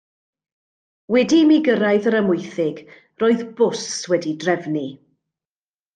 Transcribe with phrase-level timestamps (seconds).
[1.15, 2.81] Wedi i mi gyrraedd yr Amwythig,
[3.25, 4.87] roedd bws wedi'i drefnu.